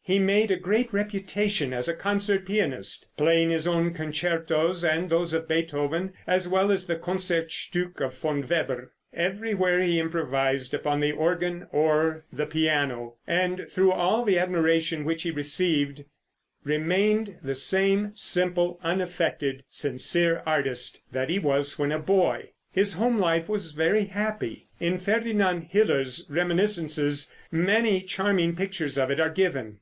[0.00, 5.46] He made a great reputation as concert pianist, playing his own concertos and those of
[5.46, 8.94] Beethoven, as well as the Concertstück of Von Weber.
[9.12, 15.24] Everywhere he improvised upon the organ or the piano, and through all the admiration which
[15.24, 16.06] he received
[16.64, 22.48] remained the same simple, unaffected, sincere artist that he was when a boy.
[22.72, 24.68] His home life was very happy.
[24.80, 29.70] In Ferdinand Hiller's reminiscences many charming pictures of it are given.